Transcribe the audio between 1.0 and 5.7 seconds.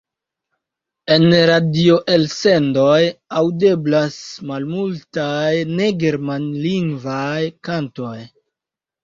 En radioelsendoj aŭdeblas malmultaj